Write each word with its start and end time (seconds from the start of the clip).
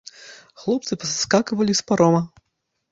Хлопцы 0.61 0.99
пасаскаквалі 1.03 1.73
з 1.83 1.89
парома. 1.91 2.21